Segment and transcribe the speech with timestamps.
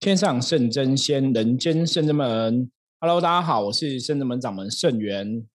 [0.00, 2.72] 天上圣真仙，人间圣真门。
[3.00, 5.46] Hello，大家好，我是圣真门掌门圣元。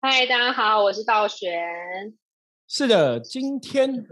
[0.00, 1.48] 嗨，大家好，我是道玄。
[2.66, 4.04] 是的，今天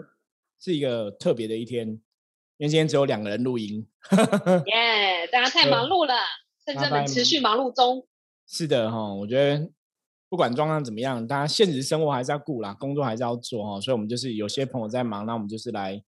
[0.61, 2.01] 是一个特别的一天，因
[2.65, 3.85] 为今天只有两个人录音。
[4.67, 6.15] 耶，大家太忙碌了，
[6.65, 8.07] 圣真门持续忙碌中。
[8.47, 9.69] 是的哈，我觉得
[10.29, 13.81] 不管状况怎么样，大家现实生活还是要顾啦，工作还是要做哈。
[13.81, 16.01] 所以，我们就是有些朋友在忙，那我们就是来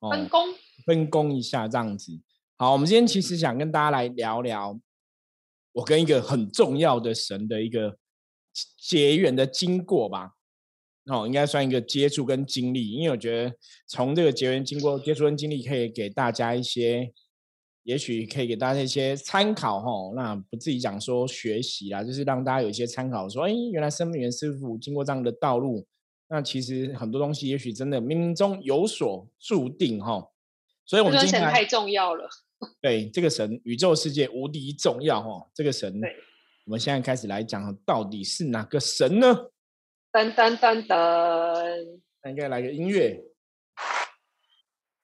[0.00, 0.48] 分工
[0.84, 2.20] 分工一下这样子。
[2.60, 4.76] 好，我们今天其实想跟大家来聊聊，
[5.74, 7.96] 我跟一个很重要的神的一个
[8.76, 10.32] 结缘的经过吧。
[11.04, 13.54] 哦，应该算一个接触跟经历，因为我觉得
[13.86, 17.12] 从这个结缘经过、接触跟经历，可以给大家一些，
[17.84, 20.12] 也许可以给大家一些参考哈。
[20.16, 25.86] 那不自己讲说学习啦，就是让大家有一些参考，说，哎，原来生命源师傅经过这样的道路，
[26.28, 30.28] 那其实很多东西，也许真的冥冥中有所注定哈。
[30.84, 32.28] 所以，我们今天太重要了。
[32.82, 35.48] 对这个神，宇宙世界无敌重要哦。
[35.54, 36.00] 这个神，
[36.66, 39.50] 我们现在开始来讲，到底是哪个神呢？
[40.12, 43.22] 噔噔噔噔，那应该来个音乐，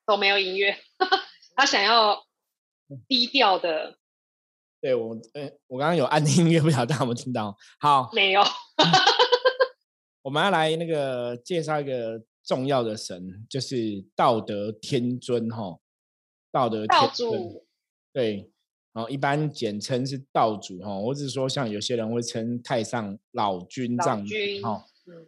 [0.07, 0.77] 都没有音乐。
[1.55, 2.25] 他想要
[3.07, 3.99] 低调的。
[4.81, 7.57] 对我，呃，我刚刚有按音乐，不晓得大家有没有听到？
[7.79, 8.43] 好，没有。
[10.23, 15.79] 我们要来那个介绍一个重要的神，就是道德天尊哈。
[16.55, 17.65] 道德道主，
[18.13, 18.49] 对，
[18.93, 24.85] 然后一般简称是道主哈，或者说像有些人会称太上老君这样子哈。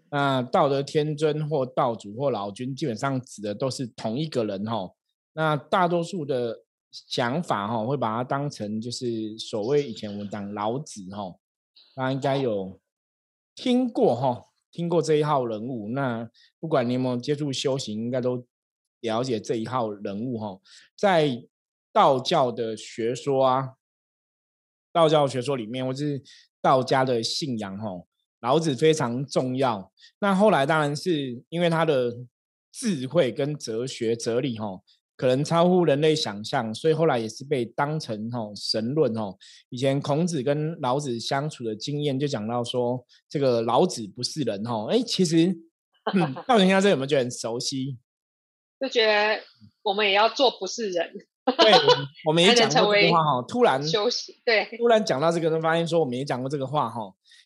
[0.09, 4.89] 那道德天尊或道主或老君，基本上指的都是同一个人哈。
[5.33, 6.61] 那大多数的
[6.93, 11.35] 想法哈，会把它当成就是所谓以前我们讲老子哈，
[11.97, 12.79] 大家应该有
[13.57, 15.89] 听过哈，听过这一号人物。
[15.89, 18.47] 那不管你有没有接触修行，应该都。
[19.07, 20.61] 了解这一号人物哈，
[20.97, 21.43] 在
[21.93, 23.71] 道教的学说啊，
[24.93, 26.23] 道教学说里面，或是
[26.61, 27.89] 道家的信仰哈，
[28.41, 29.91] 老子非常重要。
[30.19, 32.13] 那后来当然是因为他的
[32.71, 34.81] 智慧跟哲学哲理哈，
[35.17, 39.35] 可能超乎人类想象，所以后来也是被当成哈神论哈。
[39.71, 44.87] 以前孔子跟老子相处的经验就讲到说，这个老子不是人哈。
[44.91, 45.47] 哎，其实
[46.13, 47.97] 嗯道玄听到这有没有觉得很熟悉？
[48.79, 49.41] 就觉得
[49.83, 51.13] 我们也要做不是人，
[51.57, 51.73] 对，
[52.27, 53.43] 我们也讲过这个话哈。
[53.49, 57.01] 突然休息，对，突然讲到这个，就发现说我们也讲过这个话哈。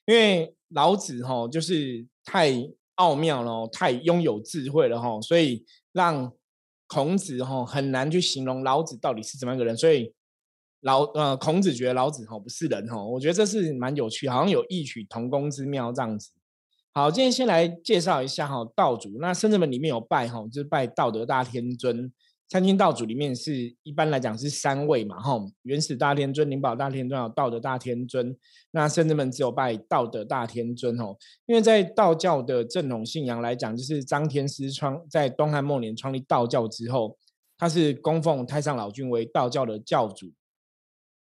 [0.07, 2.53] 因为老子哈就是太
[2.97, 6.33] 奥妙了，太拥有智慧了哈，所以让
[6.89, 9.77] 孔子哈很难去形容老子到底是怎么样个人。
[9.77, 10.13] 所以
[10.81, 16.31] 老呃孔子觉得老子哈不是人哈，我觉得这是蛮有趣，好像有异曲同工之妙这样子。
[16.93, 19.11] 好，今天先来介绍一下哈道祖。
[19.21, 22.13] 那圣人门里面有拜哈，就是拜道德大天尊。
[22.49, 28.37] 三清道祖里面是一般来讲是三位嘛哈，元始大天尊、灵宝大天尊、有道德大天尊。
[28.73, 37.17] 那圣人门只有拜道德大天尊哦，因为在道教的正统信仰来讲，就是张天师创在东汉末年创立道教之后，
[37.57, 40.33] 他是供奉太上老君为道教的教主，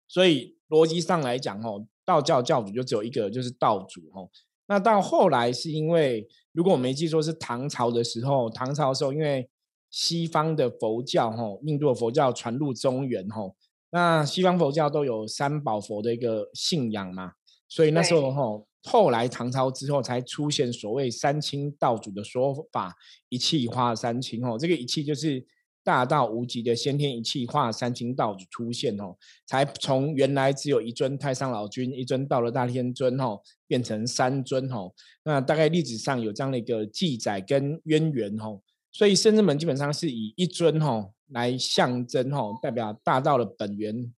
[0.08, 4.30] 所以逻辑上来讲哦，道教教主就只有一个，就是道主哦。
[4.72, 9.46] 那到后来是因为，如果我没记错，是唐朝的时候，唐朝的时候，因为
[9.90, 13.42] 西方的佛教，哈，印度的佛教传入中原，哈，
[13.90, 17.32] 那西方佛教都有三宝佛的一个信仰嘛，
[17.68, 22.94] 所以那时候，哈，后来唐朝之后才出现所谓三清道主的说法，
[23.28, 25.46] 一气化三清，哦，这个一气就是。
[25.84, 29.16] 大道无极的先天一气化三清道主出现哦，
[29.46, 34.92] 才从原来只有一尊太上老君、一尊道了大天尊哦，变成三尊哦。
[35.24, 38.60] 那大概历史上有这样的一个记载跟渊源哦。
[38.92, 44.12] 所以圣人门基本上是以一尊哦来象征哦，代表大道的本源，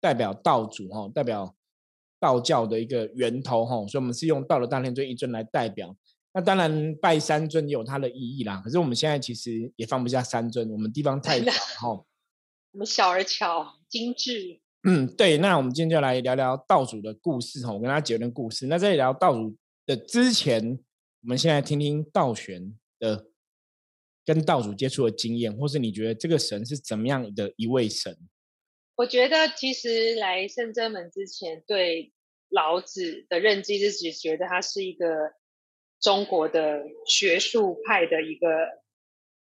[0.00, 1.54] 代表道主哦，代表
[2.18, 3.86] 道教的一个源头哦。
[3.88, 5.94] 所以我们是用道德大天尊一尊来代表。
[6.34, 8.58] 那当然，拜三尊也有它的意义啦。
[8.64, 11.90] 可是我们现在其实也放不下三尊，我们地方太小哈。
[12.72, 14.58] 我们小而巧，精致。
[14.84, 15.36] 嗯，对。
[15.36, 18.66] 那我们今天就来聊聊道主的故事哈，我跟他结论故事。
[18.66, 20.78] 那在聊道主的之前，
[21.20, 23.26] 我们现在听听道玄的
[24.24, 28.16] 跟道主接触的经验，或是你觉得这个神是怎么样的一位神？
[28.96, 32.10] 我觉得其实来圣真门之前，对
[32.48, 35.06] 老子的认知是只觉得他是一个。
[36.02, 38.48] 中国的学术派的一个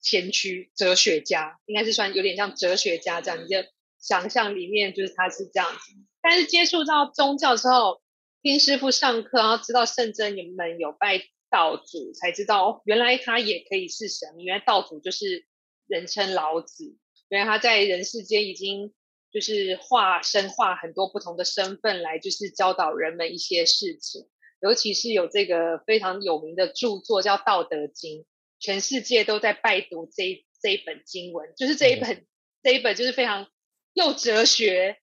[0.02, 3.58] 先驱哲学家，应该是算有点像哲学家这样，你就
[3.98, 5.94] 想象里面就是他是这样子。
[6.22, 8.02] 但是接触到宗教之后，
[8.42, 14.30] 听师傅上课，然后知道圣真你们有拜道祖，才知道哦原来他也可以是神。
[14.40, 15.46] 原来道祖就是
[15.88, 16.98] 人称老子，
[17.30, 18.94] 原来他在人世间已经
[19.32, 24.28] 就是化身化很多不同的身份来，就是教导人们一些事情。
[24.62, 28.22] 尤其是有这个非常有名的著作叫《道德经》，
[28.60, 32.26] 全世界都在拜读这这一本经文，就是这一本
[32.62, 33.48] 这一本就是非常
[33.94, 34.98] 又哲学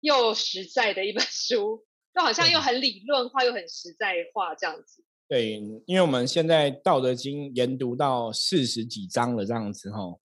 [0.00, 5.04] 又实在的一本 书，就好像又很理论化又很实在化这样子。
[5.28, 10.18] 对，因为我们现在《道德经》研读到四十几章了，这样子哈，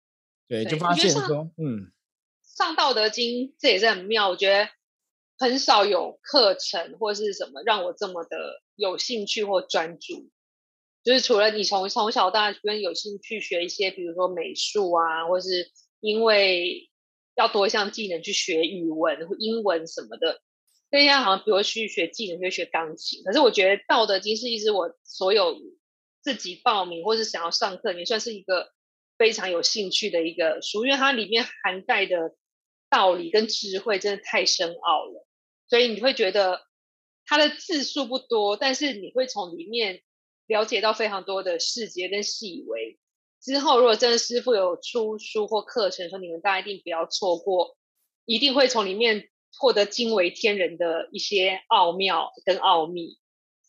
[0.47, 1.91] 对，就发现说，嗯。
[2.43, 4.69] 上《道德经》这也是很妙，我觉得
[5.39, 10.29] 很少有课程或是什么让我这么的有兴趣或专注。
[11.01, 15.71] 就是除了你从从小到大跟有兴趣学一些，比如说美术啊，或是
[16.01, 16.89] 因为
[17.35, 20.41] 要多一项技能去学语文或英文什么的。
[20.91, 23.23] 现在好像比如去学技能，就学钢琴。
[23.23, 25.55] 可是我觉得《道德经》是一直我所有
[26.21, 28.73] 自己报名或是想要上课，也算是一个
[29.17, 32.35] 非常有兴趣的一个书，因为它里面涵盖的。
[32.91, 35.27] 道理跟智慧真的太深奥了，
[35.69, 36.61] 所以你会觉得
[37.25, 40.01] 它的字数不多，但是你会从里面
[40.47, 42.97] 了解到非常多的细节跟细微。
[43.39, 47.77] 之后如果真的师傅有出书或课程，说你们大家一定不要错过，
[48.25, 49.29] 一定会从里面
[49.59, 53.19] 获得惊为天人的一些奥妙跟奥秘。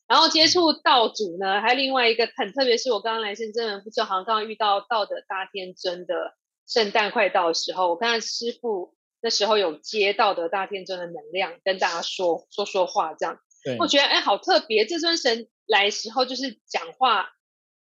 [0.09, 6.35] 然后接触道主呢，还有另外一个很特别，是我刚刚来深圳门，不知道好像刚刚遇到道的大天真的
[6.67, 8.95] 圣诞快到的时候，我看到师傅。
[9.23, 13.39] 那时候有接到的大天尊的能量，跟大家说说说话，这样，
[13.79, 14.87] 我觉得哎，好特别。
[14.87, 17.31] 这尊神来时候，就是讲话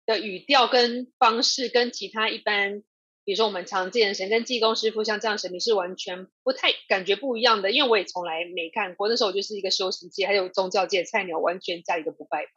[0.08, 2.82] 的语调跟方式，跟其他一般，
[3.24, 7.70] 比如说我们常见的神跟济公师傅像这样神明是完全不太感觉不一样的。
[7.70, 12.52] 因为我也从来没看过，那时候我就是一个修行界还有宗教界菜鸟，完全家里都不拜拜。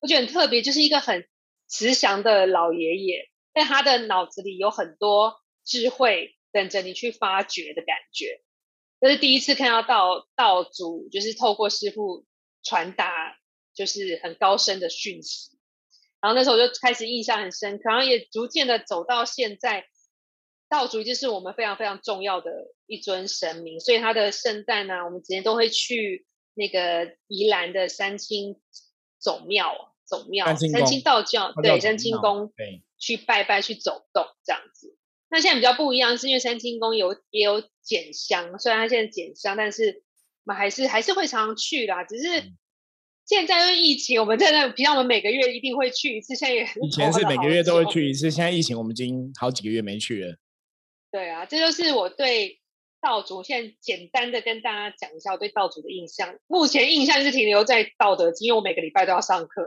[0.00, 1.28] 我觉得很特别，就是一个很
[1.68, 6.34] 慈祥的老爷爷，但他的脑子里有很多智慧。
[6.52, 8.42] 等着你去发掘的感觉，
[9.00, 12.24] 这是第一次看到道道祖，就是透过师傅
[12.62, 13.38] 传达，
[13.74, 15.58] 就是很高深的讯息。
[16.20, 19.86] 然后那时候就开始印象很深刻，然后也逐渐的走到现在，
[20.68, 22.50] 道祖就是我们非常非常重要的
[22.86, 28.60] 一尊神明，所以他的圣诞呢，我们之前都会去那个宜兰的三清
[29.18, 34.98] 总庙，总庙三清道教对三清宫对去拜拜去走动这样子。
[35.30, 40.02] 那现在比较不一样，是因为三清宫有也有减香，虽然它现在减香，但是
[40.44, 42.04] 我们还是还是会常常去啦。
[42.04, 42.52] 只是
[43.24, 50.36] 现在因为疫情，我们在那平常我们每个月一定会去一次，现在也以前是每个月都会去一次，现在疫情我们已经好几个月没去了。
[51.10, 52.59] 对啊，这就是我对
[53.00, 56.28] 道主现在简单的跟大家讲一下我对道主的印象。
[56.46, 59.66] 目前印象是停留在道德经，因为我每个礼拜都要上课。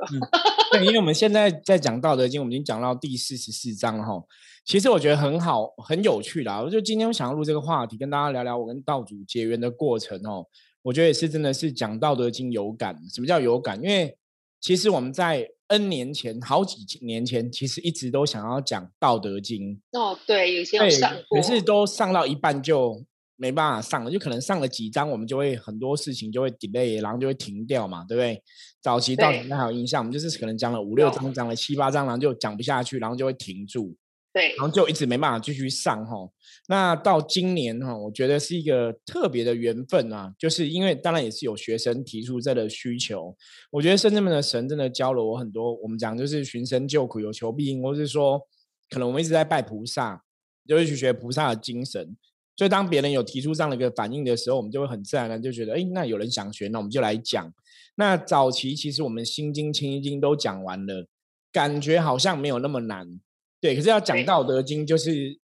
[0.71, 4.23] 对，因为我们现在在讲道德经，我们已经讲到第四十四章了哈。
[4.65, 6.61] 其实我觉得很好，很有趣啦。
[6.61, 10.45] 我就今天我想要录这个话题，跟大家聊聊我跟道主结缘的过程哦。
[10.83, 12.97] 我觉得也是真的是讲《道德经》有感。
[13.13, 13.81] 什么叫有感？
[13.81, 14.17] 因为
[14.61, 19.81] 其实我们在 N 年前、好几年前，其实一直都想要讲《道德经》。
[19.99, 23.03] 哦，对，有些上过，可是都上到一半就
[23.35, 28.41] 没办法上了，就可能上了几章，我们就会很多事情就会 delay，然后就会停掉嘛，对不对？
[28.81, 33.95] 早期到现在还有印象，我们就是可能讲了五六章，讲了七八章，然后就讲不下去，然后就会停住。
[34.33, 36.27] 对，然后就一直没办法继续上哈。
[36.67, 43.37] 那到今年哈，我觉得是一个特别的缘分啊，就是因为当然也是有学生提出这个需求。
[43.69, 45.75] 我觉得深圳们的神真的教了我很多。
[45.75, 48.41] 我们讲就是寻声救苦，有求必应，或是说
[48.89, 50.23] 可能我们一直在拜菩萨，
[50.67, 52.17] 就是去学菩萨的精神。
[52.55, 57.51] 所以当别人有提出这样的一个反应的时候，我们就会很自然的就觉得，哎，那有人想学，那我们就来讲。
[57.95, 61.07] 那早期其实我们心经、清经都讲完了，
[61.51, 63.19] 感觉好像没有那么难。
[63.59, 65.39] 对，可是要讲《道德经》，就是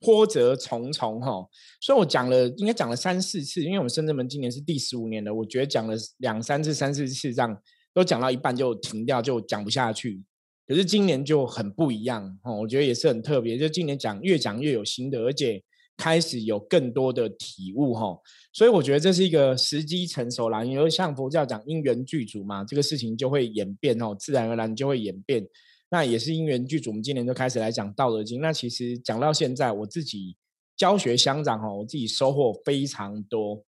[0.00, 1.46] 波折重重哈，
[1.80, 7.62] 所以我讲了，应该讲了三四次，因为我们深圳门今年是第十五年了，我觉得讲了两三次、三四次这样，
[7.92, 10.22] 都讲到一半就停掉，就讲不下去。
[10.66, 15.62] 可是今年就很不一样哦，我觉得也是很特别，就今年讲越讲越有心得，而且
[16.00, 18.18] 开始有更多的体悟哈，
[18.54, 25.46] 所以我觉得这是一个时机成熟啦，因为像佛教讲因缘具足嘛，这个事情就会演变哦，自然而然就会演变。
[25.90, 28.38] 那也是因缘具足，我们今年就开始来讲《道德经》。
[28.42, 30.36] 那其实讲到现在，我自己
[30.74, 33.62] 教学相长哈，我自己收获非常多。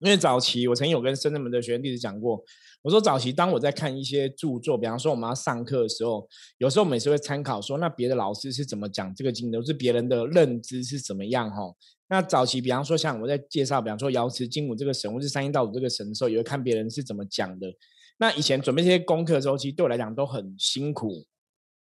[0.00, 2.42] 因为早期我曾经有跟深圳门的学员弟子讲过，
[2.82, 6.26] 我说早期当我在看一些著作，比方说我们要上课的时候，
[6.58, 11.74] 有时候每次会参考说，那别的老师是怎么讲这个经的，是别人的认知是怎么样哈。
[12.08, 17.72] 那早期比方说像我在介绍，比方说瑶池金母这个神，或是三阴道主这个神的时候，也会看别人是怎么讲的。
[18.18, 21.26] 那以前准备这些功课的时候，其实对我来讲都很辛苦。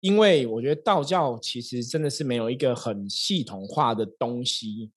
[0.00, 4.90] 因为我觉得道教其实真的是没有一个很系统化的东西，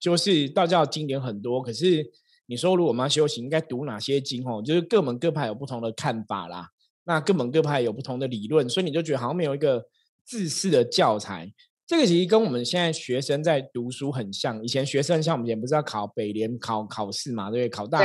[0.00, 2.10] 就是道教经典很多，可是
[2.50, 4.42] 你说如果我们要修行，应该读哪些经？
[4.48, 6.66] 哦，就是各门各派有不同的看法啦。
[7.04, 9.84] 那各门各派有不同的理论，所以你就觉得好像没有一个
[10.24, 11.52] 自式的教材。
[11.86, 14.62] 这个其实跟我们现在学生在读书很像。
[14.64, 17.68] 以前学生像我们以前不是要考北联考考试嘛，对不对？
[17.68, 18.00] 考大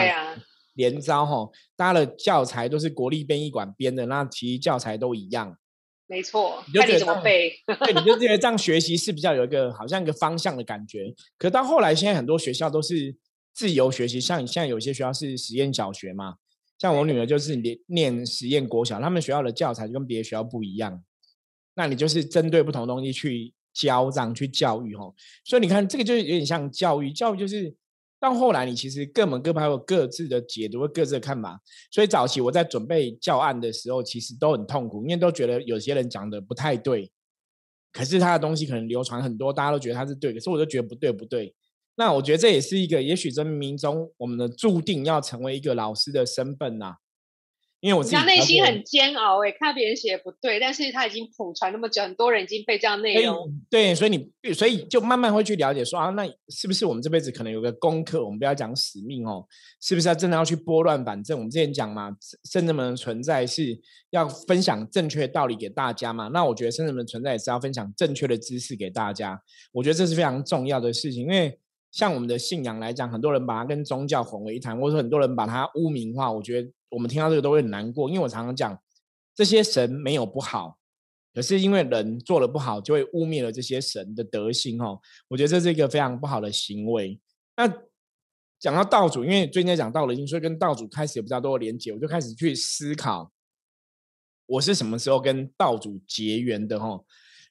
[0.74, 5.58] 联招哈，大家的教材都是国立编译馆编的，那其实教材都一样。
[6.08, 7.54] 没错，看你怎么背。
[7.66, 11.14] 对，你就觉得这样学习是比较有一个好像一个方向的感觉。
[11.38, 13.16] 可到后来，现在很多学校都是
[13.54, 16.36] 自由学习，像现在有些学校是实验小学嘛，
[16.78, 21.04] 像我女儿就是念念实验国小，他们学校的教材就跟别的学校不一样。
[21.76, 25.16] 那你就是针对不同东西去教，这样去教育吼。
[25.44, 27.76] 所以你看，这个就是有点像教育，教育就是。
[28.20, 31.62] 到后来，你其实各门各派有各自的解读、各自的看法。
[31.92, 37.12] 所以早期我在准备教案的时候，其实都很痛苦，因为都觉得有些人讲的不太对。
[37.92, 41.54] 可是他的东西可能流传很多，大家都觉得他是对，可是我就觉得不对，不对。
[41.96, 46.96] 那我觉得这也是一个，也许这冥冥中，我们的注定要成为一个老师的身份呐。
[47.82, 53.54] 因为我自己内心很煎熬哎，看别人写不对，但是他已经普传那么久，很多人已经被这样内容。
[53.70, 58.24] 对，所以你所以就慢慢会去了解说啊，那是不是我们这辈子可能有个功课？
[58.24, 59.46] 我们不要讲使命哦，
[59.82, 61.38] 是不是要真的要去拨乱反正？
[61.38, 62.10] 我们之前讲嘛，
[62.50, 63.78] 圣人们的存在是
[64.12, 66.30] 要分享正确道理给大家嘛。
[66.30, 69.38] 那我觉得圣人们存在也是要分享正确的知识给大家。
[69.74, 71.60] 我觉得这是非常重要的事情，因为
[71.94, 76.30] 像我们的信仰来讲，很多人把它跟宗教混为一谈，或者很多人把它污名化。
[76.30, 76.70] 我觉得。
[76.94, 78.80] 我们听到这个都会很难过，因为我常常讲，
[79.34, 80.78] 这些神没有不好，
[81.34, 85.02] 可是因为人做的不好，就会污蔑了这些神的德行哦。
[85.28, 87.20] 我觉得这是一个非常不好的行为。
[87.58, 87.68] 那
[88.60, 93.32] 讲到道主，因为最近在讲道德经，所以跟道主开始有比较多的连接，我就开始去思考，
[94.46, 97.04] 我是什么时候跟道主结缘的哦？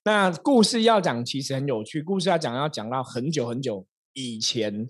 [0.04, 3.84] 那故事要讲其实很有趣，故事要讲要讲到很久很久
[4.14, 4.88] 以前。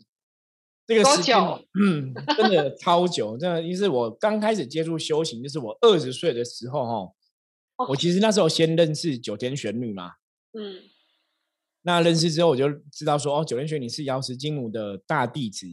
[0.85, 1.39] 这个时间，
[1.81, 3.39] 嗯，真的超久。
[3.39, 10.15] 真的，就是我刚开始接触修行，就是我二十岁的时候，哈，我其实那时候先认识九天玄女嘛，
[10.53, 10.83] 嗯，
[11.83, 15.67] 那认识之后，我就知道说，哦，九天玄女是瑶池金母的大弟子。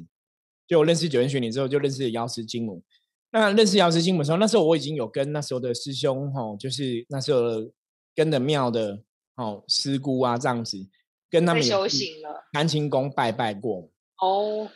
[0.68, 2.84] 就我认识九天玄女之后，就认识瑶池金母。
[3.32, 7.42] 那认识瑶池金母的时候，那时候我已经有跟那时候的师兄，哈，就是那时候
[8.14, 9.02] 跟的庙的，
[9.36, 10.78] 哦，师姑啊这样子，
[11.30, 13.90] 跟他们修行了，南清宫拜拜过，
[14.22, 14.70] 哦。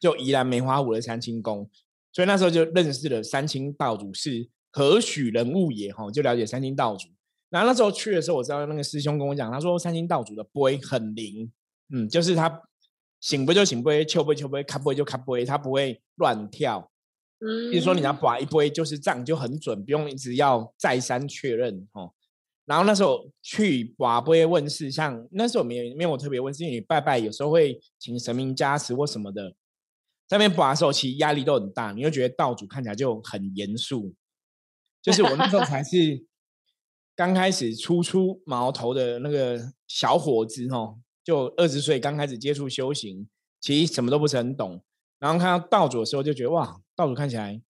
[0.00, 1.70] 就宜兰梅花湖的三清宫，
[2.12, 7.06] 所以那时候就认识了三清道主是何许人物也哈，就了解三清道主。
[7.50, 11.52] 然后那时候去的时候，我知道那个师兄跟我讲，他说三清道主的杯很灵，
[11.94, 12.62] 嗯，就是他
[13.20, 16.90] 醒不就醒杯，敲杯敲杯，卡杯就卡杯，他不会乱跳。
[17.38, 22.10] 嗯，比如说你要把一杯就是这样就很准，不用一直要再三确认哈。
[22.64, 29.50] 然后那时候去把杯问事，像那时候没有没有特别问事，因为你拜拜有时候会请神明加持或什么的。
[30.28, 34.14] 在那边拔的时候，其实压力都很大，你会觉得道主看起来就很严肃。
[35.02, 36.24] 就是我那时候才 是
[37.14, 43.28] 刚开始初出茅头的那个小伙子哦，就二十岁刚开始接触修行，
[43.60, 44.82] 其实什么都不是很懂。
[45.18, 47.60] 然后看到道主的时候，就觉得哇，道主看起来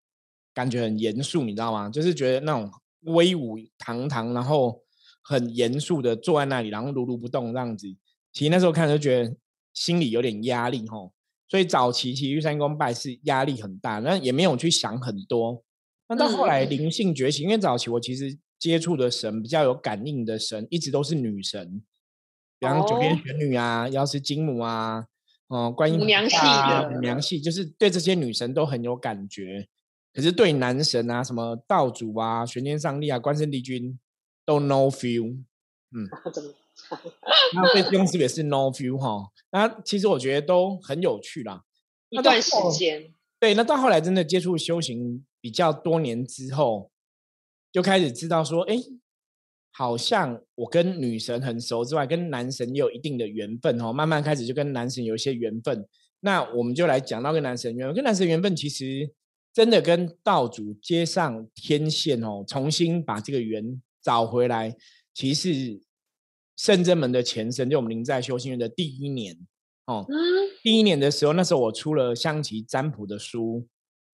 [0.54, 1.88] 感觉很严肃，你知道吗？
[1.88, 2.70] 就是觉得那种
[3.02, 4.82] 威武堂堂，然后
[5.22, 7.86] 很严肃的坐在那里，然后如如不动这样子。
[8.32, 9.36] 其实那时候看就觉得
[9.72, 11.12] 心里有点压力吼。
[11.48, 15.62] 所以早期去三公拜是压力很大，那也没有去想很多。
[16.08, 21.82] 那到后来灵性觉醒，因为早期我其实接触的神比较有感应的神，一直都是女神，
[22.58, 25.04] 比方九天玄女啊、瑶池金母啊、
[25.48, 29.68] 哦观音娘系的娘系，就是对这些女神都很有感觉。
[30.12, 33.98] 可是对男神啊，什么道主啊、玄天上帝啊、关圣帝君
[34.44, 35.36] 都 no feel。
[35.90, 36.08] 嗯。
[37.54, 41.62] 那对公司也是 no view 哈，那其实我觉得都很有趣啦。
[42.08, 46.90] 一段时间，对，那到后来真的接触修行比较多年之后，
[47.70, 48.76] 就开始知道说，哎，
[49.70, 53.92] 好像我跟女神很熟之外，跟男神也有一定的缘分哦。
[53.92, 55.86] 慢慢开始就跟男神有一些缘分。
[56.20, 59.12] 那我们就来讲到跟男神缘分，跟男神缘分其实
[59.52, 64.76] 真的跟道主接上天线哦，重新把这个缘找回来，
[65.14, 65.82] 其实。
[66.54, 69.36] 圣真门的前身，就我们灵在修行院的第一年
[69.86, 70.06] 哦。
[70.62, 73.66] 第一年的时候，那时候我出了象棋占卜的书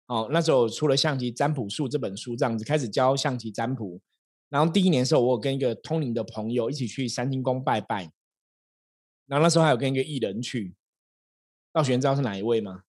[0.08, 0.28] 哦。
[0.30, 4.02] 那时候出了象棋占卜术这本书，这样子开始教象棋占卜。
[4.50, 8.12] 然后第一年的时候，我有跟一个通灵的朋友一起去三清宫拜拜。
[9.28, 10.74] 然后那时候还有跟一个艺人去。
[11.72, 12.84] 道玄知道是哪一位吗？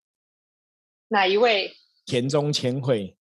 [1.08, 1.76] 哪一位？
[2.04, 3.16] 田中千惠。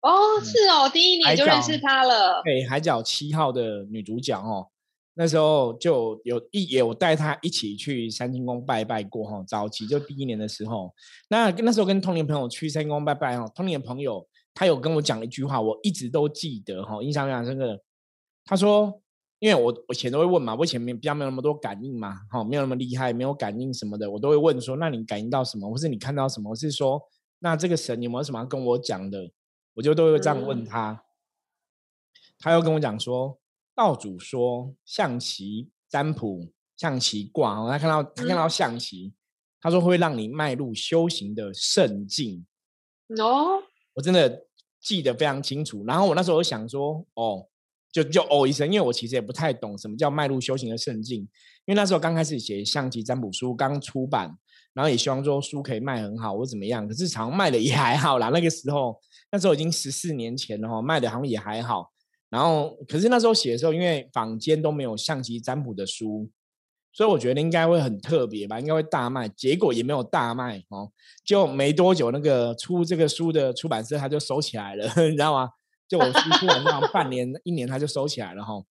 [0.00, 2.40] 哦，是哦，第一年就认识她了。
[2.44, 4.68] 对，海角七号的女主角哦。
[5.14, 10.94] 那时候就有一也有带她一起去三清宫拜拜过哈，早期就第一年的时候，
[11.28, 17.82] 那那时候跟童年朋友去三清宫拜拜哈，童年朋友他有跟我讲一句话，我一直都记得哈，印象非常深刻。
[18.44, 19.02] 他说，
[19.40, 26.54] 因为我我以前都会问嘛，我以前没比较没有那么多感应嘛，哈，没有那么厉害，没有感应什么的，我都会问说，那你感应到什么，或是你看到什么？
[26.54, 27.02] 是说，
[27.40, 29.30] 那这个神有没有什么要跟我讲的？
[29.74, 31.04] 我就都会这样问他。
[32.38, 33.38] 他又跟我讲说。
[33.78, 39.14] 道主说象棋占卜、象棋卦，他看到他看到象棋，
[39.60, 42.44] 他说会让你迈入修行的圣境。
[43.20, 43.62] 哦，
[43.94, 44.48] 我真的
[44.80, 45.84] 记得非常清楚。
[45.86, 47.46] 然后我那时候想说，哦，
[47.92, 51.20] 就就哦一声，因为我其实也不太懂什么叫迈入修行的圣境。
[51.20, 51.28] 因
[51.66, 54.36] 为那时候刚开始写象棋占卜书，刚出版，
[54.74, 56.86] 然后也希望说书可以卖很好或怎么样。
[56.86, 58.28] 可是常卖的也还好啦。
[58.28, 58.98] 那个时候，
[59.32, 61.92] 那时候已经十四年前了哈，卖的好像也还好。
[62.30, 66.28] 然后，可是那时候写的时候，因为坊间都没有象棋占卜的书，
[66.92, 69.26] 所以我觉得应该会很特别吧，应该会大卖。
[69.28, 70.92] 结果也没有大卖哦，
[71.24, 75.50] 就没多久，那个出这个书的出版社他就收起来了， 你知道吗？
[75.88, 78.62] 就我书出完这样半年、一年，他就收起来了哈。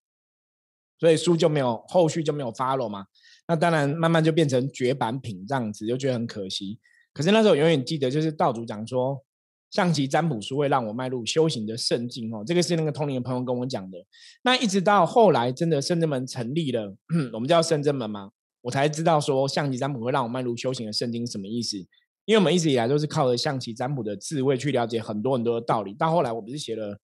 [0.99, 3.07] 所以书就没有后续就没有发了嘛。
[3.47, 6.79] 那当然，慢慢就变成绝版品这样子，就觉得很可惜。
[7.13, 9.23] 可是那时候永远记得，就是道主讲说。
[9.69, 13.97] 象棋占卜书会让我迈入修行的圣境哦，这个是那个通灵的朋友跟我讲的。
[14.41, 16.95] 那一直到后来真的圣真门成立了，
[17.33, 21.75] 我们叫圣真门嘛，我才知道说象棋占卜会让我迈入修行的圣境什么意思。
[22.23, 25.93] 因为我们一直以来都是靠着象棋占卜的智慧去了解很多很多的道理。
[25.93, 26.97] 到后来我不是写了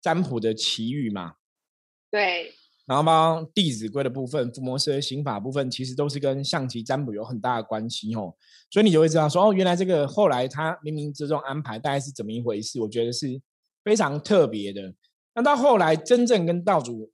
[0.00, 1.34] 占卜的奇遇嘛？
[2.08, 2.52] 对。
[2.90, 8.34] 然后帮《弟子规》的部分、伏魔师的刑法部分，其实都是跟象棋占卜有很大的关系哦。
[8.68, 12.80] 所以你就会知道说，哦，原来这个后来他冥冥之中安排大概是怎么一回事？
[12.80, 13.40] 我觉得是
[13.84, 14.92] 非常特别的。
[15.36, 17.12] 那到后来真正跟道主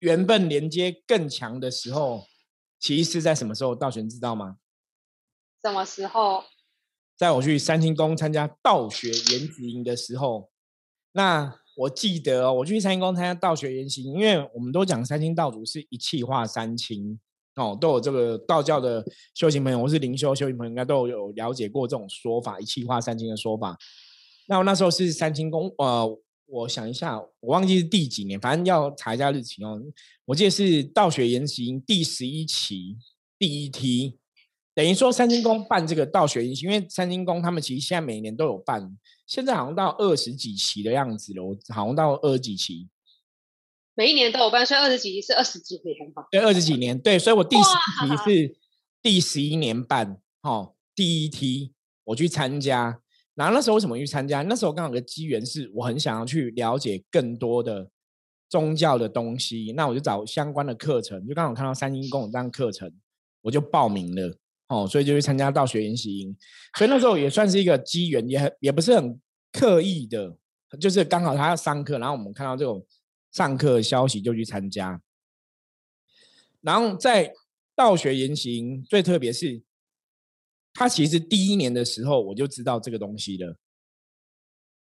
[0.00, 2.26] 缘分连接更强的时候，
[2.78, 3.74] 其实是在什么时候？
[3.74, 4.58] 道玄知道吗？
[5.62, 6.44] 什么时候？
[7.16, 10.50] 在我去三清宫参加道学研子营的时候，
[11.12, 11.63] 那。
[11.76, 17.18] 我记得我去三清宫参加道学研习，因为我们都讲三清道祖是一气化三清
[17.56, 23.76] 哦，都有这个道教的修行朋友或是灵修修行朋友应该都有了解过这种说法，一气化三清的说法。
[24.46, 29.80] 那我那时候是三清宫，呃，我想一下，我忘记是第几年，反正要查一下日期哦。
[30.26, 32.96] 我记得是道学研习第十一期
[33.38, 34.18] 第一梯，
[34.74, 38.96] 等于说三清宫办这个道学因为三清宫他们其实现在每年都有办。
[39.26, 42.88] 现在好像到二十几期的样子了，我好像到二十几期，
[43.94, 46.26] 每一年都有办，所以二十几期是二十几年吧？
[46.30, 48.56] 对，二十几年，对，所以我第十期是
[49.00, 51.72] 第十一年办，哦，第一梯
[52.04, 53.00] 我去参加，
[53.34, 54.42] 然后那时候为什么去参加？
[54.42, 57.88] 那时候刚好个机缘，是我很想要去了解更多的
[58.50, 62.92] 宗教的东西，那我就找相关的课程，就刚好看到三星宫有这样课程，
[63.40, 64.36] 我就报名了。
[64.74, 66.36] 哦，所以就去参加道学研习营，
[66.76, 69.20] 所以那时候也算是一个机缘，也很也不是很
[69.52, 70.36] 刻意的，
[70.80, 72.84] 就是刚好他要上课，然后我们看到这种
[73.30, 75.00] 上课消息就去参加。
[76.60, 77.32] 然后在
[77.76, 79.62] 道学研习营最特别是，
[80.72, 83.56] 他其实第一年的时候我就知道这个东西了。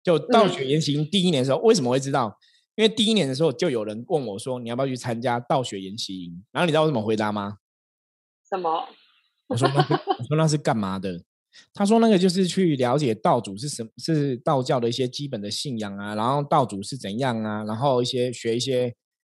[0.01, 2.39] 就道学研习营第一年的时候，为什么会知道？
[2.75, 7.57] 因为第一年的时候就有人问我说：“你要不要去参加道学研习营？”然后你知道我怎么回答吗？
[8.47, 8.87] 什么？
[9.47, 9.81] 我说那
[10.19, 11.21] 我说那是干嘛的？
[11.73, 18.93] 他说那个就是去了解道主是什么是道教的一些基本的信仰啊，然后道主是怎样啊，然后一些学一些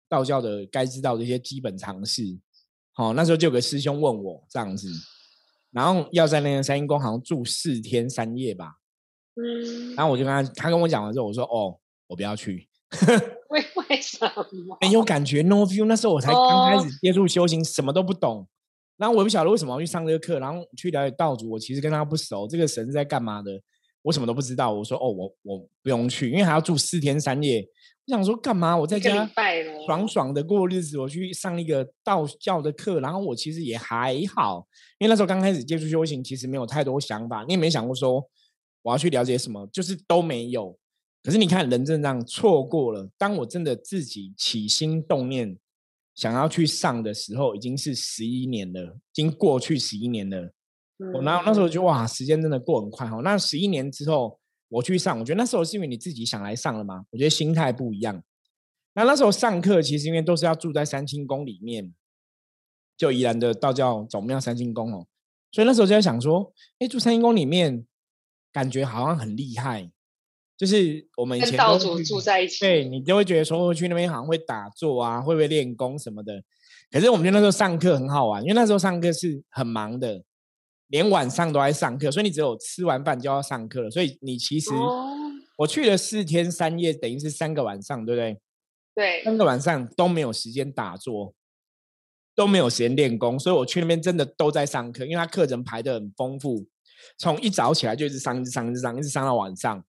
[0.08, 2.22] 道教的该知道的一些基本常识。
[2.92, 4.88] 好，那时候就有个师兄问我这样子，
[5.70, 8.74] 然后要在那个三阴宫好像住四天三夜吧。
[9.36, 9.94] 嗯。
[9.94, 12.68] 然后我就跟他，他跟我讲完之后，我说哦，我不要去。
[13.48, 14.18] 为为什
[14.66, 14.76] 么？
[14.80, 15.86] 没有感觉，no feel。
[15.86, 18.46] 那时候我才刚开始接触修行，什么都不懂。
[19.00, 21.48] 然后我也不晓得为什么要去上这个课，然后去了解道主。
[21.48, 23.58] 我其实跟他不熟，这个神是在干嘛的，
[24.02, 24.70] 我什么都不知道。
[24.70, 27.66] 我说哦，我我不用去，因为还要住四天三夜。
[28.06, 28.76] 我想说干嘛？
[28.76, 29.26] 我在家
[29.86, 34.66] 爽爽的过日子，我去上一个道教的课，然后我其实也还好，
[34.98, 38.22] 因为那时候刚开始接触修行，其实没有太多想法，你也没想过说
[38.82, 40.78] 我要去了解什么，就是都没有。
[41.22, 43.08] 可是你看，人真这样错过了。
[43.16, 45.56] 当我真的自己起心动念。
[46.20, 50.52] 想要去上的时候，已经是十一年了，已经过去十一年了。
[51.14, 53.22] 我那那时候就哇，时间真的过很快哈。
[53.24, 57.06] 那十一年之后，我去上，我觉得那时候是因为你自己想来上了嘛。
[57.08, 58.22] 我觉得心态不一样。
[58.92, 61.94] 那那时候上课，其实因为都是要住在三清宫里面，
[62.98, 65.06] 就宜兰的道教总庙三清宫哦，
[65.50, 67.86] 所以那时候就在想说，哎，住三清宫里面，
[68.52, 69.90] 感觉好像很厉害。
[70.60, 76.42] 就是我们以前道主住在一起，对你就会觉得说，去那边好像会打坐啊，会不会练功什么的。
[76.90, 80.22] 可是我们那时候上课很好玩，因为那时候上课是很忙的，
[80.88, 83.90] 连晚上都在上课，所以你只有吃完饭就要上课了。
[83.90, 84.68] 所以你其实
[85.56, 88.38] 我去了四天三夜，等于是三个晚上，对不对？
[88.94, 91.32] 对，三个晚上都没有时间打坐，
[92.34, 96.66] 都没有时间练功，所以我去那边真的都在上课，因为他课程排的很丰富，
[97.16, 99.82] 从一早起来就一直上，一直上，一直上，一直上到晚上。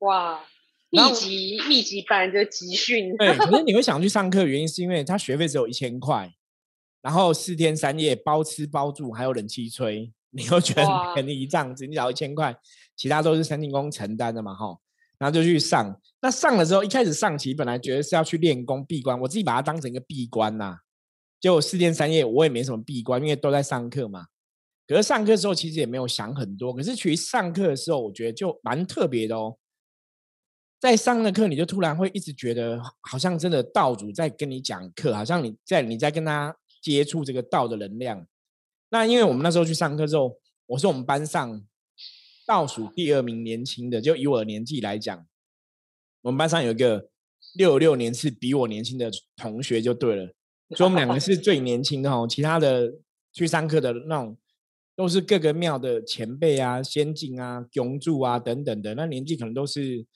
[0.00, 0.44] 哇！
[0.92, 3.36] 密集密集班就集训，对。
[3.38, 6.28] 可是你会想去上课，原因是因为他学费只有一千块，
[7.00, 10.84] 然后四天三夜包吃包住，还有冷气吹，你又觉得
[11.14, 12.56] 便宜这样子，你只要一千块，
[12.96, 14.76] 其他都是三进工承担的嘛，哈。
[15.16, 20.78] 然后就去上，那上了之后，一开始上期本来觉得是要去练功闭关，我自己把它当成一个闭关呐。
[21.38, 24.26] 结果四天三夜我也没什么闭关，因为都在上课嘛。
[24.88, 29.56] 可是上课的时候其实也没有想很多，可是其实上课的时候我觉得就蛮特别的哦。
[30.80, 38.26] 在上的课，你就突然会一直觉得，好像真的道主在跟你讲课，好像你在你在跟他接触这个道的能量。
[38.88, 41.62] 那因为我们那时候去上课之后，我是我们班上
[42.46, 45.26] 倒数第二名年轻的，就以我的年纪来讲，
[46.22, 47.10] 我们班上有一个
[47.56, 50.32] 六六年是比我年轻的同学就对了，
[50.74, 52.26] 所以我们两个是最年轻的哦。
[52.26, 52.90] 其他的
[53.34, 54.34] 去上课的那种
[54.96, 60.06] 都是各个庙的前辈啊、先进啊、雄柱啊等等的，那年纪可能都是。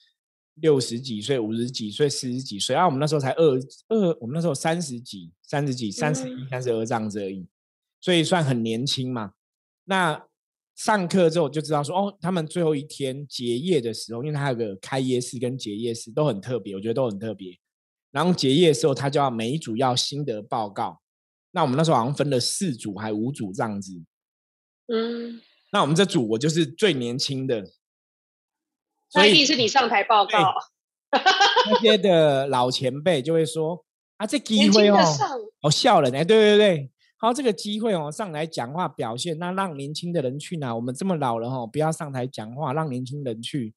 [0.55, 2.85] 六十几岁、五十几岁、四十几岁啊！
[2.85, 7.45] 我们那时候才二二，我们那时候三十几、三十几、三十一、三十二这样子而已，
[7.99, 9.33] 所以算很年轻嘛。
[9.83, 10.25] 那
[10.75, 17.57] 上课之后就知道说，哦，他们最后一天结业的时候，因为他有个开业式跟结业式都很特别，我觉得都很特别。
[18.11, 21.01] 然后结业的时候，他就要每一组要心得报告。
[21.51, 23.91] 那我们那时候好像分了四组还五组这样子。
[24.87, 25.41] 嗯。
[25.73, 27.65] 那我们这组我就是最年轻的。
[29.15, 30.53] 那一定是你上台报告，
[31.11, 33.85] 那些的老前辈就会说
[34.17, 34.97] 啊，这机会哦，
[35.61, 40.75] 哦笑了，哎，对对对，好，这个机会哦，上来讲话表现，那让年轻的人去哪？
[40.75, 43.73] 我们这么老了哦，不要上台讲话，让年轻人去。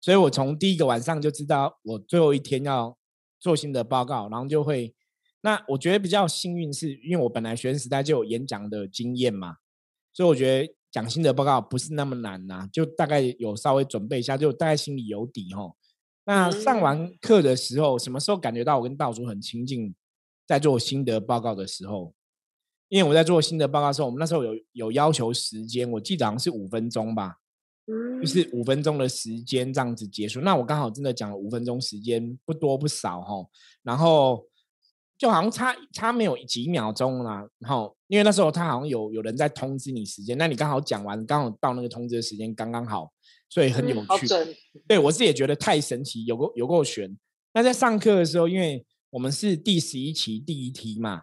[0.00, 2.96] 所以我从第一个晚上就知道，我最后一天要
[3.40, 4.94] 做新的报告，然后就会。
[5.40, 9.56] 那我觉得比较幸运，是因为我本来学生时代就有演讲的经验嘛，
[10.12, 10.74] 所以我觉得。
[10.92, 15.74] 讲心得报告不是那么难呐，就大概有稍微准备一下，就大概心里有底吼。
[16.26, 19.94] 那上完课的时候，什么时候感觉到我跟道主很亲近？
[20.46, 22.12] 在做心得报告的时候，
[22.88, 27.36] 因为我在做心得报告的时候，我们那时候有有要求时间，我记得好像是五分钟吧，
[28.20, 30.42] 就是五分钟的时间这样子结束。
[30.42, 33.46] 那我刚好真的讲了五分钟时间，不多不少哈，
[33.82, 34.46] 然后。
[35.18, 43.10] 就好像差差没有几秒钟啦，然后因为那时候他好像有有人在通知你时间，那你刚好讲完，刚好到那个通知的时间刚刚好，
[43.48, 44.26] 所以很有趣。
[44.86, 47.16] 对我自己也觉得太神奇，有够有够悬。
[47.54, 51.22] 那在上课的时候，因为我们是第十一期第一梯嘛，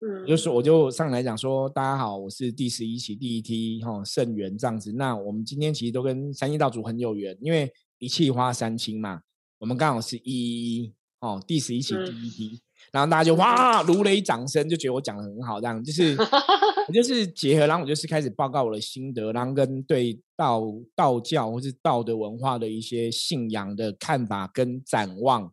[0.00, 4.90] 嗯，就是我就上来讲说，大家好，我是第十一期第一梯哈圣元这样子。
[4.94, 9.20] 那我们今天其实都跟三一道主很有缘，因为一气花三清嘛，
[9.60, 12.60] 我们刚好是一一哦第十一期第一梯。
[12.94, 16.16] 然后大家就哇如雷掌声，就觉得我讲的很好，这样就是
[16.86, 20.62] 我就是结合，然后我就是开始报告我的心得，然后跟对道
[20.94, 25.52] 道教或是道德文化的一些信仰的看法跟展望。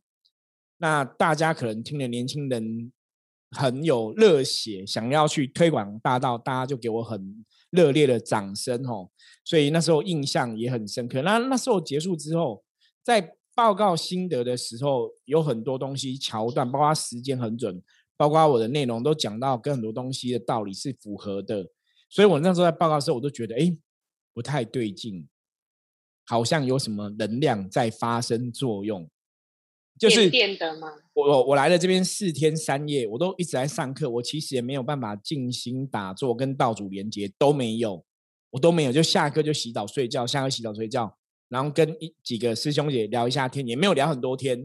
[0.78, 2.92] 那大家可能听了年轻人
[3.50, 9.10] 很有热血，想要去推广大道，大家就给我很热烈的掌声哦。
[9.44, 11.24] 所以那时候印象也很深刻。
[11.24, 12.64] 那那时候结束之后，
[13.04, 13.34] 在。
[13.54, 17.82] 报告心得的时候，有很多东西桥段，包括时间很准，
[18.16, 21.68] 包括我的内容都讲到跟很多东西的道理是符合的，
[22.10, 23.76] 所以我那时候在报告的时候，我都觉得哎
[24.34, 25.28] 不太对劲，
[26.26, 29.10] 好像有什么能量在发生作用，
[30.00, 30.88] 就是电的吗？
[31.14, 38.06] 我我来了这边四天三夜，我都一直在上课，我其实也没有办法静心打坐跟道主连接都没有，
[38.52, 41.18] 我都没有，就下课就洗澡睡觉，下课洗澡睡觉。
[41.52, 44.58] 然后跟一几个师兄姐聊一下天，也没有聊很多天，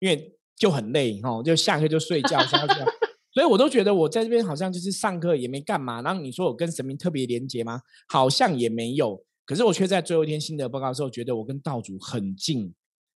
[0.00, 2.74] 因为就很累哈，就下课就睡觉，睡觉。
[3.32, 6.02] 所以我都觉得我在这边好像就是上课也没干嘛。
[6.02, 7.80] 然后你说我跟神明特别连接吗？
[8.08, 9.24] 好像也没有。
[9.46, 12.74] 可是我却在最后一天心得报告的时候，觉得我跟道主很近。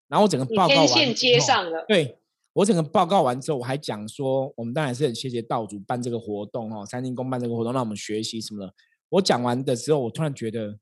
[0.07, 1.85] 然后我整个报告完，线接上了。
[1.89, 2.19] 对
[2.53, 8.73] 我整个报告完之后，我还讲说，我们当然是很谢谢道主办这个活动哦，三星宫办这个活动，让我们学习什么的。
[9.09, 10.79] 我讲完的时候，我突然觉得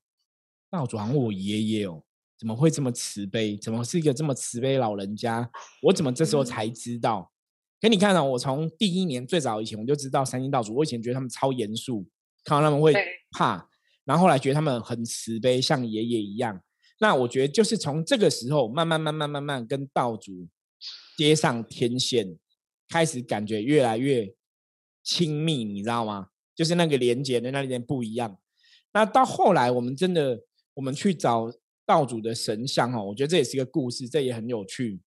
[0.71, 2.03] 道主好像我爷爷哦。
[2.43, 3.57] 怎么会这么慈悲？
[3.57, 5.49] 怎么是一个这么慈悲老人家？
[5.81, 7.31] 我怎么这时候才知道？
[7.81, 10.75] 可你看啊，我从第一年最早以前我就知道三星道主。
[10.75, 12.05] 我以前觉得他们超严肃，
[12.43, 12.93] 看到他们会
[13.31, 13.69] 怕，
[14.05, 16.61] 然后后来觉得他们很慈悲，像爷爷一样。
[16.99, 20.49] 那我觉得就是从这个时候，慢慢慢慢慢慢跟道主
[21.17, 22.37] 接上天线，
[22.89, 24.35] 开始感觉越来越
[25.05, 26.27] 亲密，你知道吗？
[26.57, 28.37] 就是那个连接的那点不一样。
[28.93, 30.43] 那到后来，我们真的
[30.75, 31.53] 我们去找
[31.87, 35.01] 道主的神像哦，我觉得这也是一个故事，这也很有趣。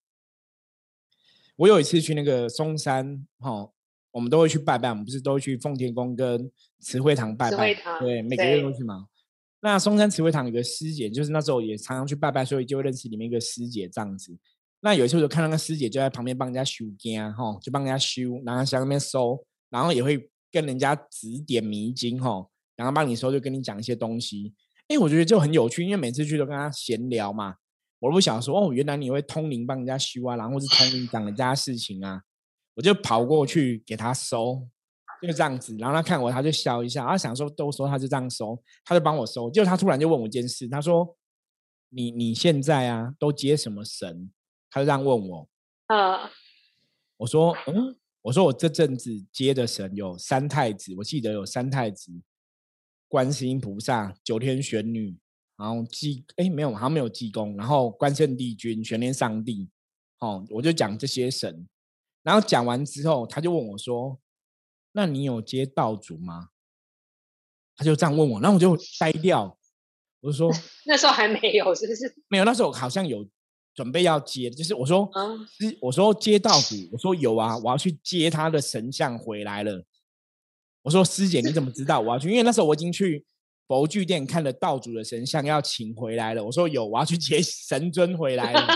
[1.55, 3.71] 我有一次去那个松山哈，
[4.11, 9.07] 我们都会去拜拜，我们不是都会去奉天宫跟慈惠堂拜拜，对，每个月都去嘛。
[9.61, 14.37] 那松山慈惠堂有个师姐，就是那时候也常常去拜拜，所以就会认识里面一个师姐这样子。
[14.81, 24.53] 那有一次我就看到那师姐就在旁边帮人家修经哈，就帮人家修，然后向那边收，然后也会跟人家指点迷津哈，然后帮你收，就跟你讲一些东西。
[24.87, 27.55] 哎，我觉得就很有趣，因为每次去都跟他闲聊嘛，
[27.99, 32.21] 我都不想说哦，原来你会通灵帮人家修啊，然后是通灵讲人家事情啊，
[32.75, 34.67] 我就跑过去给他收。
[35.21, 39.49] 就这样子，然后他看我，他就笑一下，他想说都说他就这样收，他就帮我收。
[39.49, 41.17] 结果他突然就问我一件事，他说
[41.89, 44.29] ：“你你现在啊，都接什么神？”
[44.69, 45.49] 他就这样问我。
[45.87, 46.29] 啊，
[47.17, 52.11] 我说：“嗯，我说我这阵子接的神有三太子，我记得有三太子，
[53.15, 55.17] 观世音菩萨、九天玄女，
[55.55, 59.69] 然后济哎没有，好像没有济公，然后关圣帝君、玄天上帝。
[60.19, 61.65] 哦，我就讲这些神，
[62.23, 64.19] 然后讲完之后，他就问我说。”
[64.91, 66.49] 那你有接道主吗？
[67.77, 69.57] 他就这样问我，然后我就呆掉。
[70.19, 70.51] 我就说
[70.85, 72.13] 那时候还没有，是不是？
[72.27, 73.25] 没有，那时候好像有
[73.73, 75.09] 准备要接，就是我说，
[75.79, 79.85] 我说接道主，我说有啊，我要去接他的神像回来了。
[80.85, 82.29] 我说师姐你怎么知道我要去？
[82.29, 83.25] 因为那时候我已经去
[83.67, 86.43] 佛具店看了道主的神像要请回来了。
[86.43, 88.67] 我说有，我要去接 神尊回来了。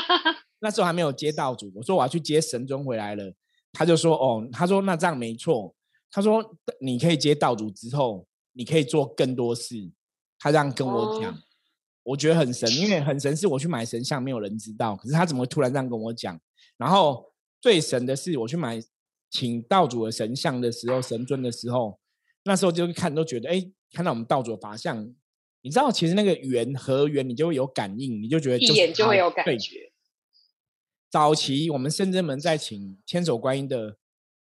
[0.60, 3.32] 那时候还没有接道主，我说我要去接神尊回来了。
[3.74, 5.76] 他就说哦，他说那这样没错。
[6.12, 6.44] 他说
[6.82, 9.76] ：“你可以接道主之后，你可以做更多事。”
[10.40, 11.38] 他这样跟我讲，
[12.02, 14.96] 我觉得很神，因为很神是我去买神像，没有人知道。
[14.96, 16.42] 可是他怎么突然这样跟我讲？
[16.78, 18.82] 然后最神的是，我去买
[19.30, 21.99] 请道主的神像的时候，神尊的时候，
[22.44, 25.04] 那时候就看都觉得，哎，看到我们道主的法相，
[25.62, 29.92] 你知道，其实那个圆和圆，你就会有感应，你就觉得一眼就会有感觉。
[31.10, 33.98] 早期我们深圳门在请千手观音的。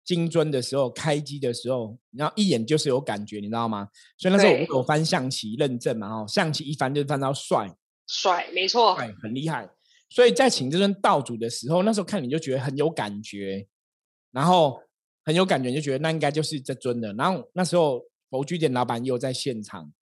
[0.02, 3.86] 金尊的时候，开机的时候，然后一眼就是有感觉，你知道吗？
[4.16, 7.72] 所以那时候我有翻象棋认证嘛，哦，象棋一翻就翻到帅，
[8.08, 9.70] 帅，没错，帅，很厉害。
[10.08, 13.68] 所以在请这尊道主的时候，那时候看你就觉得很有感觉，
[14.32, 14.80] 然后
[15.30, 17.12] 很有感觉，就觉得那应该就是这尊的。
[17.12, 19.92] 然后那时候佛具店老板又在现场，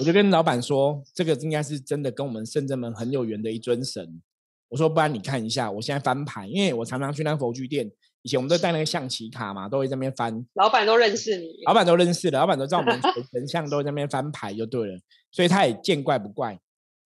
[0.00, 4.20] 我就跟老板说，这个应该是真的跟我们圣真门很有缘的一尊神。
[4.68, 7.88] 我说，不然你看一下，我现在翻牌，因为我常常去那佛具店。
[8.22, 10.44] 以前我们都带那个象棋卡嘛，都会在那边翻。
[10.54, 13.00] 老板都认识你，老板都认识了，老板都知道我们
[13.32, 14.98] 神像都在那边翻牌就对了，
[15.30, 16.58] 所以他也见怪不怪，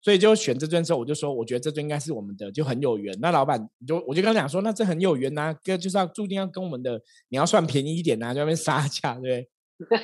[0.06, 3.18] 所以就选这尊之后，我就说我觉得这尊应该是我们的，就很有缘。
[3.20, 10.00] 那老板就我就跟他讲说，那这很有缘呐，跟就是要注定要跟我们的，你要算便宜一点呐，在那边杀价，对不对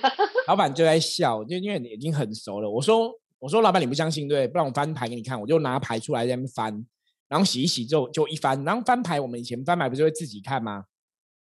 [0.47, 2.67] 老板就在笑，就因为你已经很熟了。
[2.67, 6.83] 我说我说老板你不相信对，不然我翻牌给你看，我就拿牌出来在那边翻，
[7.29, 10.85] 然后洗一洗之后就一翻，然后翻牌我们以前翻牌不是会自己看吗？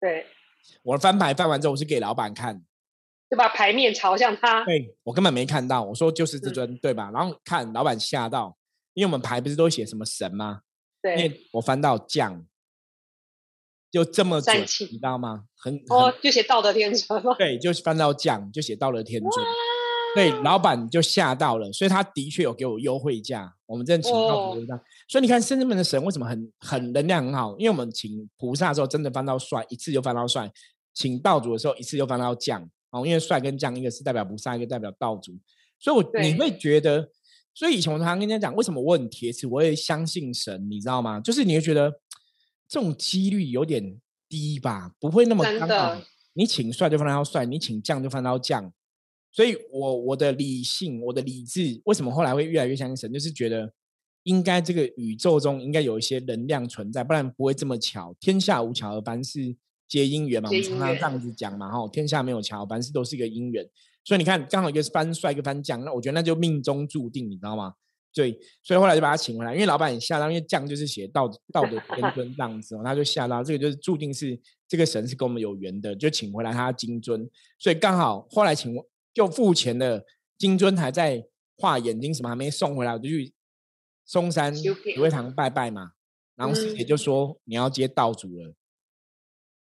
[0.00, 0.26] 对，
[0.82, 2.60] 我翻牌翻完之后，我是给老板看，
[3.30, 4.64] 就把牌面朝向他。
[4.64, 7.10] 对我根本没看到，我说就是这尊，对吧？
[7.12, 8.56] 然后看老板吓到，
[8.94, 10.60] 因为我们牌不是都写什么神吗？
[11.02, 12.44] 对，我翻到将，
[13.90, 15.44] 就这么准，你知道吗？
[15.56, 17.22] 很哦，就写道德天尊。
[17.38, 19.46] 对，就是翻到将，就写道德天尊。
[20.14, 23.54] 对，老板就吓到了，所以他的确有给我优惠价。
[23.66, 24.74] 我们真的请到菩萨，
[25.06, 27.54] 所以你看圣人们的神为什么很很能量很好？
[27.58, 30.48] 因为我们请菩萨的时候真的翻到帅，一次就翻到帅；
[30.94, 32.68] 请道主的时候一次就翻到将。
[32.90, 35.38] 哦，因为帅跟将一个是代表菩萨，一个代表道祖。
[35.78, 37.08] 所以，我你会觉得，
[37.54, 41.20] 所以以前我常常跟人家讲，为什么我很铁齿，我也相信神，你知道吗？
[41.20, 41.90] 就是你会觉得
[42.68, 46.00] 这种几率有点低吧，不会那么刚好。
[46.32, 48.72] 你请帅就翻到帅，你请将就翻到将。
[49.30, 53.12] 所以，我我的理性，我的理智，为什么后来会越来越相信神？
[53.12, 53.72] 就是觉得
[54.22, 58.14] 应该这个宇宙中应该有一些能量存在，不然不会这么巧。
[58.20, 59.54] 天下无巧而，凡事
[59.88, 60.48] 皆因缘嘛。
[60.48, 63.68] 我们常常这样子讲嘛，哈，天下没有桥，凡事都是一个姻缘。
[64.04, 67.74] 所以你看，刚好一个是翻帅，一个翻将，那我觉得那就命中注定，你知道吗？
[68.12, 77.28] 对，所以后来就把他请回来，因为老板也吓到，因为将就是写道道德天 尊这样子哦，他就吓到，这个就是注定是这个神是跟我们有缘的，就请回来他金尊。
[77.58, 78.76] 所以刚好后来请。
[79.14, 80.04] 就付钱的
[80.36, 83.32] 金尊还在画眼睛，什么还没送回来，我就去
[84.04, 84.70] 嵩山紫
[85.00, 85.90] 薇堂拜拜嘛。
[86.36, 88.54] 然后师姐就说你要接道主了，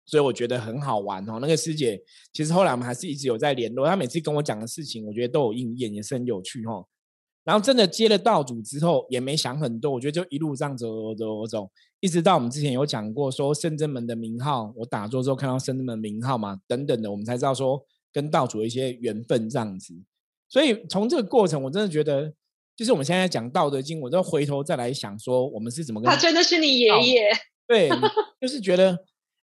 [0.05, 1.38] 所以我觉得很好玩哦。
[1.41, 2.01] 那个师姐
[2.33, 6.87] 其实后来我们还是一直有在联络，她每次跟我讲的事情，我觉得都有应验，也是很有趣哦。
[7.45, 19.93] 然后真的接了道主之后，也没想很多，我觉得就一路这样走走走，一直到我们之前有讲过说圣真门的名号，我打坐之后看到圣真门名号嘛，等等的，我们才知道说跟道主的一些缘分这样子。
[20.49, 22.33] 所以从这个过程，我真的觉得，
[22.77, 27.29] 就是我们现在讲《道德经》，我都回头再来想说，我们是怎么跟他真的是你爷爷，
[27.67, 27.88] 对，
[28.41, 28.97] 就是觉得，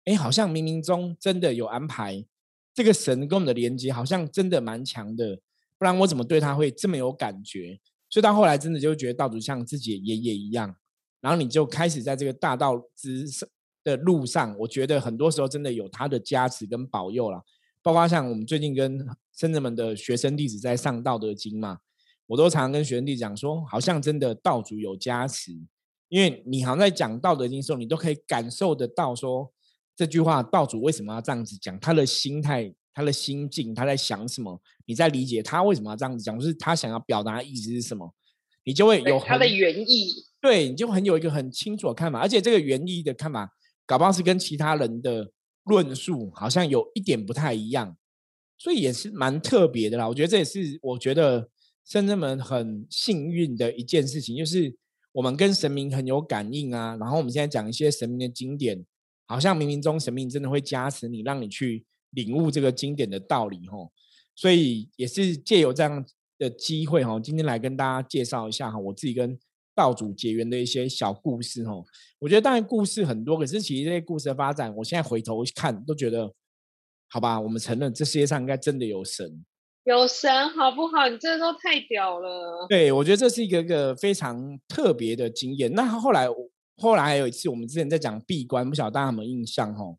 [0.10, 2.26] 哎，好像冥冥中真的有安排，
[2.74, 5.39] 这个神跟我们的连接好像真的蛮强的。
[5.78, 7.80] 不然我怎么对他会这么有感觉？
[8.10, 10.76] 所以到后来真的就觉得道主像自己的爷爷一样，
[11.22, 13.48] 然后你就开始在这个大道之上
[13.84, 17.43] 的路上，我觉得很多时候真的有他的加持跟保佑了。
[17.84, 21.78] 包括像我们最近跟深圳们的学生弟子在上道德经嘛，
[22.26, 25.54] 我都常常跟学生弟讲说，好像真的道主有加持，
[26.10, 29.50] 因为你好像在讲道德经的时候，你都可以感受得到说
[29.99, 32.73] 这句话道主为什么要这样子讲，他的心态。
[32.91, 34.62] 他的心境，他在想什么？
[34.85, 38.13] 你在理解他为什么要这样子讲，就是他想要表达的意思是什么？
[38.65, 42.19] 你就会有他的原意，对，你就很有一个很清楚的看法。
[42.19, 43.49] 而且这个原意的看法，
[43.85, 45.31] 搞不好是跟其他人的
[45.63, 47.95] 论述好像有一点不太一样，
[48.57, 50.05] 所以也是蛮特别的啦。
[50.05, 51.47] 我觉得这也是我觉得
[51.85, 54.75] 深圳们很幸运的一件事情，就是
[55.13, 56.97] 我们跟神明很有感应啊。
[56.99, 58.83] 然后我们现在讲一些神明的经典，
[59.30, 61.86] 好像冥冥中神明真的会加持你，让你去。
[62.13, 63.78] 领悟这个经典的道理哈，
[64.36, 66.04] 所以也是借由这样
[66.39, 69.38] 的机会哈，今天来跟大家介绍一下哈，我自己跟
[69.76, 71.72] 道主结缘的一些小故事哈。
[72.18, 76.34] 我觉得当然故事很多，可是其实这些故事的发展，我现在回头看都觉得，
[77.10, 79.46] 好吧，我们承认这世界上应该真的有神，
[79.84, 81.08] 有神好不好？
[81.08, 82.65] 你这都太屌了。
[82.68, 85.72] 对，我觉得这是一个个非常特别的经验。
[85.74, 86.28] 那后来
[86.80, 89.98] 后来还有一次，我们之前在讲闭关，不晓得大家有没有印象哦？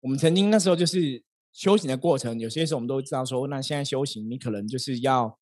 [0.00, 1.22] 我们曾经那时候就是。
[1.52, 5.38] 修行的过程，有些时候我们都知道说，那现在修行，你可能就是要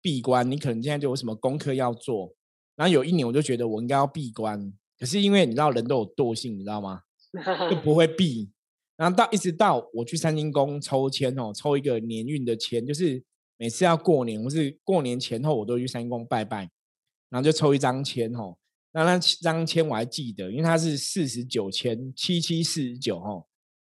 [0.00, 2.32] 闭关，你可能现在就有什么功课要做。
[2.76, 7.02] 然后有一年，我就觉得我应该要闭关，可是因为你知道人都有惰性，你知道吗？
[7.68, 8.48] 就不会闭。
[8.96, 13.20] 然后到一直到我去三清宫抽签哦，抽一个年运的签，就是
[13.56, 16.70] 每次要过年或是过年前后，我都去三清宫拜拜，
[17.28, 18.56] 然后就抽一张签哦。
[18.96, 23.44] 那那张签我还记得，因为它是四十九签，七七四十九哦。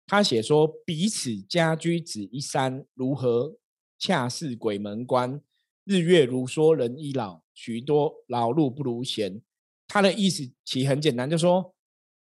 [0.06, 3.56] 他写说：“彼此家居子一山，如何
[3.98, 5.42] 恰似鬼门关？
[5.86, 9.42] 日月如梭，人已老，许多劳碌不如闲。”
[9.88, 11.74] 他的意思其实很简单，就说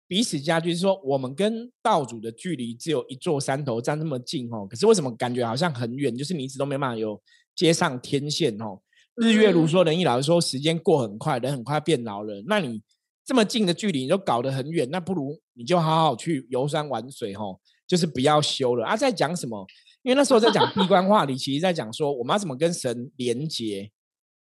[0.07, 4.65] 彼此家居是说我们跟道主的距离只有一座山头，站那么近哦。
[4.65, 6.15] 可是为什么感觉好像很远？
[6.15, 7.21] 就是你一直都没办法有
[7.53, 8.81] 接上天线哦。
[9.17, 12.43] 日月如梭，人一老，说时间过很快，人很快变老了。
[12.47, 12.81] 那你
[13.25, 17.59] 这么近的距离，你都搞得很远，那不如你就好好去游山玩水吼。
[17.87, 18.97] 就是不要修了啊！
[18.97, 19.65] 在讲什么？
[20.03, 23.89] 因为那时候在讲闭关话里，其实在讲说我们要怎么跟神连接。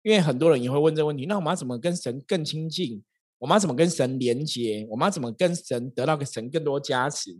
[0.02, 3.00] 因为很多人也会问这个问题：那我们要怎么跟神更亲近？
[3.38, 4.84] 我们要怎么跟神连接？
[4.90, 7.30] 我们要怎么跟神得到个神更多加持？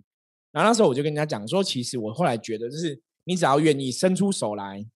[0.53, 4.87] 然后那时候我就跟人家讲说，其实我后来觉得，就是你只要愿意伸出手来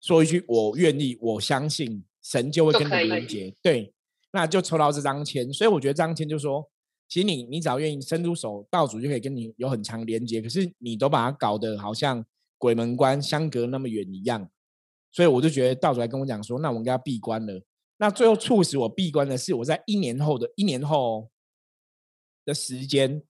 [0.00, 3.54] 说一句“我愿意”，我相信神就会跟你连接。
[3.62, 3.92] 对，
[4.32, 5.52] 那就抽到这张签。
[5.52, 6.68] 所以我觉得这张签就说。
[7.10, 10.42] 其实你你只要愿意伸出手，道主就可以跟你有很强连接。
[10.42, 12.22] 可是你都把它搞得好像
[12.58, 14.46] 鬼门关相隔那么远一样，
[15.10, 17.62] 所以我就觉得道主来跟我讲说，那我应该要闭关了。
[17.96, 21.30] 那最后促使我闭关的是，我在一年后的一年后
[22.44, 23.22] 的时间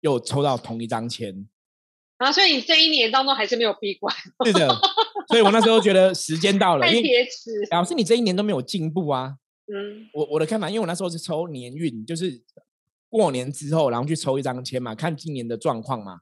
[0.00, 1.46] 又抽到同一张签
[2.16, 4.12] 啊，所以你这一年当中还是没有闭关。
[4.44, 4.68] 是的，
[5.28, 7.50] 所以我那时候觉得时间到了，太铁齿。
[7.70, 9.36] 老师，你这一年都没有进步啊？
[9.66, 12.42] 嗯，我我的看法，因为我那时候是抽年运，就是。
[13.14, 16.20] 过年之后，然后去抽一张签嘛，看今年的状况嘛。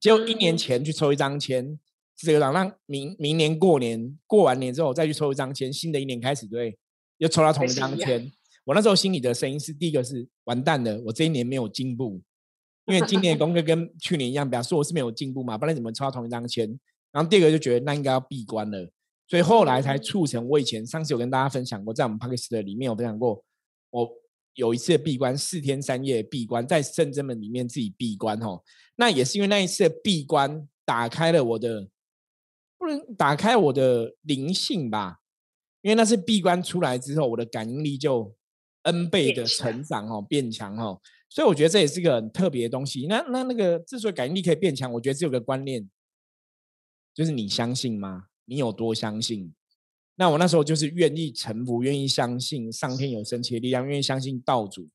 [0.00, 1.78] 结果一年前去抽一张签，
[2.16, 6.76] 这个让让明明年过年过完年之后再去抽一张签，新的一年开始对，
[7.18, 8.28] 又抽到同一张签。
[8.64, 12.20] 我那时候心里的声音是：第一个是完蛋了，我这一年没有进步，
[12.86, 16.68] 因为今年的功课跟去年一样，表示我是没有进步嘛，不然怎么抽到同一张签？
[17.12, 18.90] 然后第二个就觉得那应该要闭关了，
[19.28, 23.44] 所以后来才促成我以前上次有跟大家分享过，在我们 p a k i s t 里面有分享过
[23.90, 24.10] 我。
[24.54, 28.62] 有一次闭关四天三夜闭关，在圣真门里面自己闭关哦。
[28.96, 31.88] 那也是因为那一次闭关打开了我的，
[32.76, 35.20] 不能打开我的灵性吧？
[35.80, 38.36] 因为那次闭关出来之后，我的感应力就
[38.82, 41.00] N 倍的成长哦，变强哦。
[41.30, 43.06] 所以我觉得这也是个很特别的东西。
[43.06, 45.88] 那那那个之所以感应力可以变强，我觉得只有个观念，
[47.14, 48.26] 就是你相信吗？
[48.44, 49.54] 你有多相信？
[50.16, 54.88] 那我那时候就是愿意臣服，愿意相信上天有神奇的力量，愿意相信道主。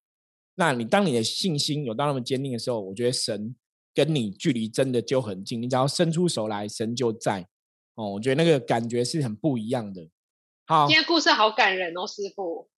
[0.55, 3.55] 那你当你的信心有到那么坚定的时候，我觉得神
[3.93, 5.61] 跟你距离真的就很近。
[5.61, 7.47] 你只要伸出手来，神就在。
[7.95, 10.07] 哦，我觉得那个感觉是很不一样的。
[10.65, 12.70] 好今，天故事好感人哦，师傅，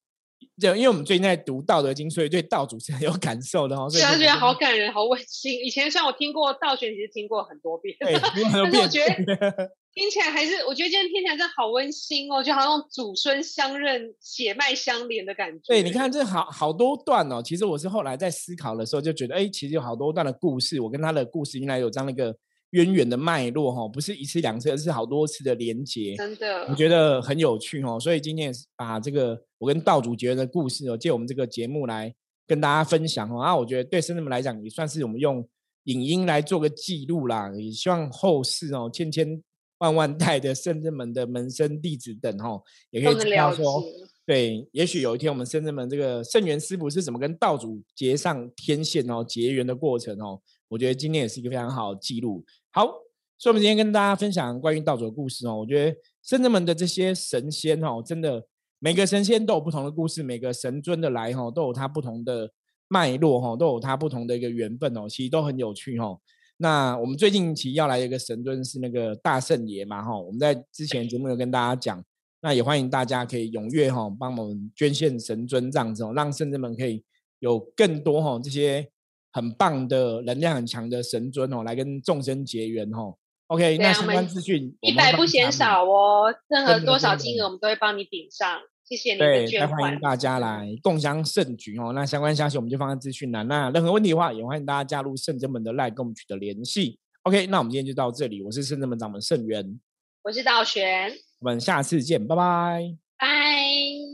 [0.60, 3.90] 就因为我们最近在读《道德经》，所以对道主是很有感受的哦。
[3.90, 5.54] 所以觉得好感人，好温馨。
[5.64, 15.64] 以前虽然我听过道玄，其实听过很多遍，对，多 但是我变觉得 听起来还是，我觉得今天听起来真的好温馨哦，就好像祖孙相认、血脉相连的感觉。
[15.68, 17.42] 对，你看这好好多段哦。
[17.44, 22.36] 其实我是后来在思考的时候，就觉得，哎，其实有好多段的故事，我跟他的故事原来有这样的一个
[22.72, 26.16] 渊源的脉络哈、哦，不是一次两次，而是好多次的连接。
[26.16, 32.14] 真的我，觉得很有趣哦，所以今天也是把这个我跟道主结缘的故事哦，借我们这个节目来
[32.46, 33.42] 跟大家分享哦。
[33.44, 35.48] 然后我觉得对生人们来讲，也算是我们用
[35.86, 39.42] 影音来做个记录啦，也希望后世哦，千千
[39.80, 42.62] 万万代的圣人们的门生弟子等哦，
[42.92, 43.16] 也可以。
[43.16, 43.84] 知道说，
[44.26, 50.40] 对，也许有一天我们圣人们这个圣元师傅是怎么跟道主结上天线哦，结缘的过程哦，
[50.70, 52.46] 我觉得今天也是一个非常好的记录。
[52.72, 52.86] 好，
[53.38, 58.46] 所以我们今天跟大家分享关于道主的故事哦，我觉得圣人们的这些神仙哦，真的
[58.80, 62.50] 每个神仙都有不同的故事，每个神尊的来哈、都有他不同的
[62.88, 66.20] 脉络哈、都有他不同的一个缘分哦，其实都很有趣哦。
[66.58, 72.04] 那我们最近其实要来一个神尊是那个大圣爷嘛哈、我们在之前节目有跟大家讲，
[72.42, 77.04] 那也欢迎大家可以踊跃哈、帮我们捐献神尊这样子哦，让圣人们可以
[77.40, 78.90] 有更多哈、这些
[79.32, 83.16] 很棒的能量很强的神尊哦，来跟众生结缘哦。
[83.48, 90.00] OK，那相关资讯一百不嫌少哦，任何多少金额我们都会帮你顶上，谢谢你的对，捐再欢迎。
[90.00, 91.92] 大家来共享盛举哦。
[91.94, 93.48] 那相关消息我们就放在资讯栏。
[93.48, 97.00] 那任何问题的话，也欢迎大家加入圣真门的 line 跟我们取得联系。
[97.24, 99.80] OK，那我们今天就到这里，我是圣真门掌门圣元，
[100.24, 102.96] 我是道玄，我们下次见，拜拜。
[103.18, 104.09] 拜。